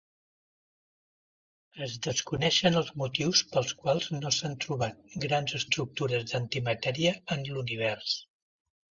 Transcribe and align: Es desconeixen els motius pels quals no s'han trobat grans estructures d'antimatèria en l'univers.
Es 1.87 1.97
desconeixen 2.05 2.79
els 2.79 2.87
motius 3.01 3.43
pels 3.51 3.73
quals 3.81 4.07
no 4.15 4.31
s'han 4.37 4.55
trobat 4.65 5.13
grans 5.25 5.53
estructures 5.59 6.25
d'antimatèria 6.31 7.13
en 7.37 7.45
l'univers. 7.51 8.17